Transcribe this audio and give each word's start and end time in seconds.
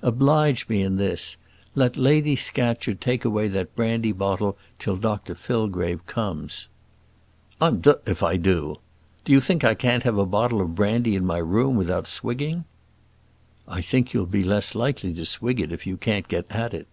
Oblige 0.00 0.70
me 0.70 0.80
in 0.80 0.96
this; 0.96 1.36
let 1.74 1.98
Lady 1.98 2.34
Scatcherd 2.34 2.98
take 2.98 3.26
away 3.26 3.46
that 3.48 3.76
brandy 3.76 4.10
bottle 4.12 4.56
till 4.78 4.96
Dr 4.96 5.34
Fillgrave 5.34 6.06
comes." 6.06 6.68
"I'm 7.60 7.82
d 7.82 7.92
if 8.06 8.22
I 8.22 8.38
do. 8.38 8.76
Do 9.26 9.32
you 9.32 9.40
think 9.42 9.64
I 9.64 9.74
can't 9.74 10.04
have 10.04 10.16
a 10.16 10.24
bottle 10.24 10.62
of 10.62 10.74
brandy 10.74 11.14
in 11.14 11.26
my 11.26 11.36
room 11.36 11.76
without 11.76 12.06
swigging?" 12.06 12.64
"I 13.68 13.82
think 13.82 14.14
you'll 14.14 14.24
be 14.24 14.44
less 14.44 14.74
likely 14.74 15.12
to 15.12 15.26
swig 15.26 15.60
it 15.60 15.72
if 15.72 15.86
you 15.86 15.98
can't 15.98 16.26
get 16.26 16.50
at 16.50 16.72
it." 16.72 16.86